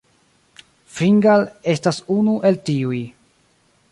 Fingal 0.99 1.43
estas 1.75 2.01
unu 2.17 2.35
el 2.51 2.59
tiuj. 2.71 3.01